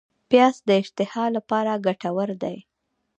[0.29, 2.57] پیاز د اشتها لپاره ګټور دی